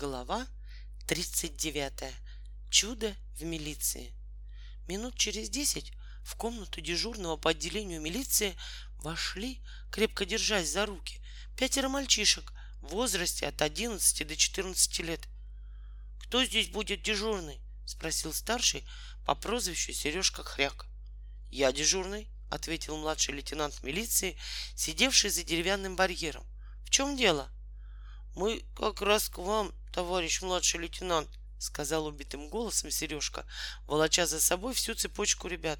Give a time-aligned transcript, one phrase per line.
[0.00, 0.46] Глава
[1.08, 2.14] 39.
[2.70, 4.14] Чудо в милиции.
[4.88, 5.92] Минут через десять
[6.24, 8.56] в комнату дежурного по отделению милиции
[9.02, 11.20] вошли, крепко держась за руки,
[11.54, 12.50] пятеро мальчишек
[12.80, 15.28] в возрасте от 11 до 14 лет.
[16.20, 18.88] «Кто здесь будет дежурный?»— спросил старший
[19.26, 20.86] по прозвищу Сережка Хряк.
[21.50, 24.38] «Я дежурный»,— ответил младший лейтенант милиции,
[24.74, 26.46] сидевший за деревянным барьером.
[26.86, 27.52] «В чем дело?»
[28.34, 31.28] «Мы как раз к вам, товарищ младший лейтенант»,—
[31.58, 33.44] сказал убитым голосом Сережка,
[33.86, 35.78] волоча за собой всю цепочку ребят.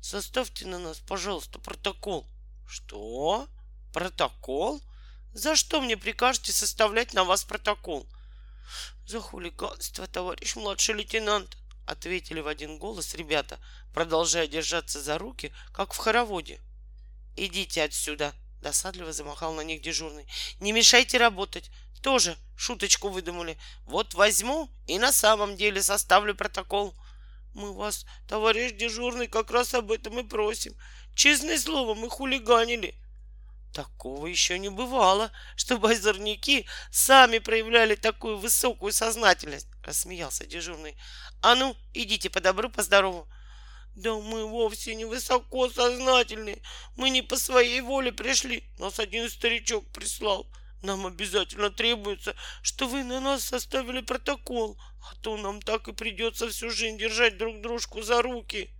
[0.00, 2.26] «Составьте на нас, пожалуйста, протокол».
[2.66, 3.48] «Что?
[3.92, 4.82] Протокол?
[5.32, 8.06] За что мне прикажете составлять на вас протокол?»
[9.06, 13.58] «За хулиганство, товарищ младший лейтенант»,— ответили в один голос ребята,
[13.92, 16.60] продолжая держаться за руки, как в хороводе.
[17.36, 20.26] «Идите отсюда!»— досадливо замахал на них дежурный.
[20.60, 21.70] «Не мешайте работать!
[22.02, 23.56] Тоже шуточку выдумали.
[23.84, 26.94] Вот возьму и на самом деле составлю протокол.
[27.54, 30.74] Мы вас, товарищ дежурный, как раз об этом и просим.
[31.14, 32.94] Честное слово, мы хулиганили.
[33.72, 40.96] Такого еще не бывало, чтобы озорники сами проявляли такую высокую сознательность, рассмеялся дежурный.
[41.40, 43.28] А ну, идите по добру, по здорову.
[43.94, 46.62] Да мы вовсе не высоко сознательны.
[46.96, 48.64] Мы не по своей воле пришли.
[48.78, 50.48] Нас один старичок прислал.
[50.82, 56.48] Нам обязательно требуется, что вы на нас составили протокол, а то нам так и придется
[56.48, 58.70] всю жизнь держать друг дружку за руки.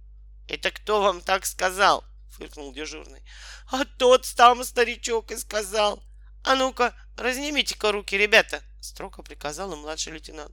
[0.49, 2.05] Это кто вам так сказал?
[2.33, 3.23] фыркнул дежурный.
[3.71, 6.03] А тот там старичок и сказал.
[6.45, 10.53] А ну-ка, разнимите-ка руки, ребята, строго приказал младший лейтенант.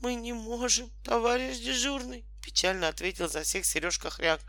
[0.00, 4.40] Мы не можем, товарищ дежурный, печально ответил за всех Сережка Хряк.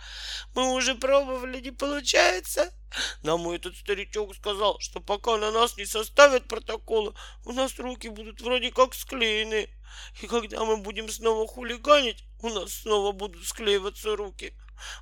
[0.55, 2.73] Мы уже пробовали, не получается.
[3.22, 7.14] Нам этот старичок сказал, что пока на нас не составят протокола,
[7.45, 9.70] у нас руки будут вроде как склеены.
[10.22, 14.58] И когда мы будем снова хулиганить, у нас снова будут склеиваться руки.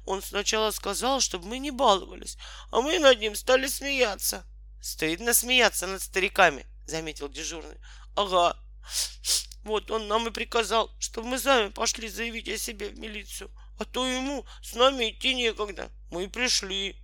[0.06, 2.38] Он сначала сказал, чтобы мы не баловались,
[2.72, 4.46] а мы над ним стали смеяться.
[4.81, 7.78] Стыдно смеяться над стариками, заметил дежурный.
[8.16, 8.57] Ага.
[9.63, 13.85] Вот он нам и приказал, чтобы мы сами пошли заявить о себе в милицию, а
[13.85, 15.91] то ему с нами идти некогда.
[16.09, 16.95] Мы и пришли.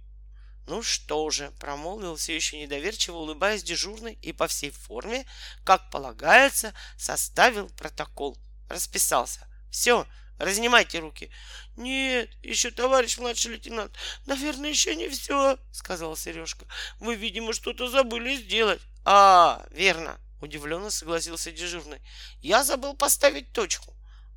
[0.66, 5.26] Ну что же, промолвил все еще недоверчиво, улыбаясь дежурный и по всей форме,
[5.64, 8.38] как полагается, составил протокол.
[8.68, 9.48] Расписался.
[9.72, 10.06] Все,
[10.40, 11.32] разнимайте руки.
[11.78, 13.96] Нет, еще товарищ младший лейтенант,
[14.26, 16.66] наверное, еще не все, сказал Сережка.
[17.00, 18.82] Вы, видимо, что-то забыли сделать.
[19.06, 22.02] А, верно, удивленно согласился дежурный.
[22.42, 23.94] Я забыл поставить точку.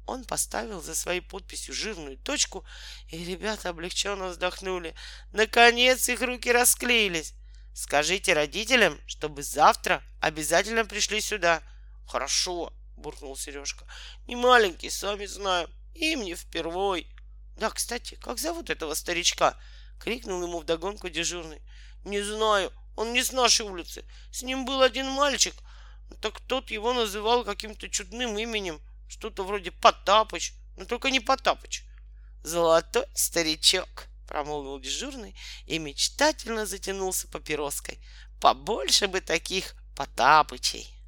[0.06, 2.65] Он поставил за своей подписью жирную точку,
[3.09, 4.94] и ребята облегченно вздохнули.
[5.33, 7.34] Наконец их руки расклеились.
[7.72, 11.62] Скажите родителям, чтобы завтра обязательно пришли сюда.
[12.06, 13.84] Хорошо, буркнул Сережка.
[14.27, 15.71] Не маленький, сами знаем.
[15.94, 17.06] Им не впервой.
[17.56, 19.56] Да, кстати, как зовут этого старичка?
[20.00, 21.62] Крикнул ему вдогонку дежурный.
[22.05, 24.05] Не знаю, он не с нашей улицы.
[24.32, 25.55] С ним был один мальчик.
[26.21, 28.81] Так тот его называл каким-то чудным именем.
[29.09, 31.84] Что-то вроде Потапыч, но только не Потапыч.
[32.43, 35.34] Золотой старичок, промолвил дежурный
[35.66, 37.99] и мечтательно затянулся папироской.
[38.41, 41.00] Побольше бы таких Потапычей.